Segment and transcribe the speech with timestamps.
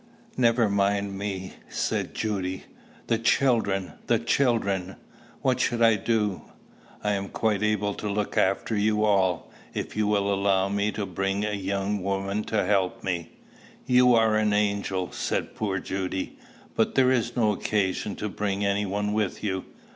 [0.35, 2.63] "Never mind me," said Judy.
[3.05, 3.93] "The children!
[4.07, 4.95] the children!
[5.43, 6.41] What shall I do?"
[7.03, 11.05] "I am quite able to look after you all if you will allow me to
[11.05, 13.29] bring a young woman to help me."
[13.85, 16.35] "You are an angel!" said poor Judy.
[16.75, 19.65] "But there is no occasion to bring any one with you.